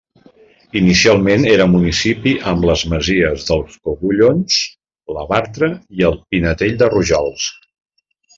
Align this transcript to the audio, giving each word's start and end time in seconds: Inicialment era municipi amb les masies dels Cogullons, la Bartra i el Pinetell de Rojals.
Inicialment 0.79 1.43
era 1.49 1.67
municipi 1.73 2.33
amb 2.51 2.65
les 2.69 2.83
masies 2.93 3.45
dels 3.49 3.75
Cogullons, 3.89 4.57
la 5.19 5.27
Bartra 5.35 5.71
i 6.01 6.09
el 6.11 6.19
Pinetell 6.33 6.75
de 6.83 6.91
Rojals. 6.97 7.47